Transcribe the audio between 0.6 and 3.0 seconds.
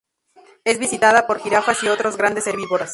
Es visitada por jirafas y otros grandes herbívoros.